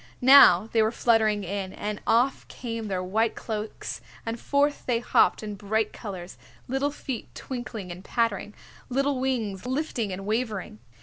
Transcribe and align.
Now 0.23 0.67
they 0.71 0.81
were 0.81 0.91
fluttering 0.91 1.43
in, 1.43 1.73
and 1.73 2.01
off 2.07 2.47
came 2.47 2.87
their 2.87 3.03
white 3.03 3.35
cloaks 3.35 4.01
and 4.25 4.39
forth 4.39 4.87
they 4.87 4.97
hopped 4.97 5.43
in 5.43 5.53
bright 5.53 5.93
colors, 5.93 6.39
little 6.67 6.89
feet 6.89 7.29
twinkling 7.35 7.91
and 7.91 8.03
pattering, 8.03 8.55
little 8.89 9.19
wings 9.19 9.67
lifting 9.67 10.11
and 10.11 10.25
wavering. 10.25 10.79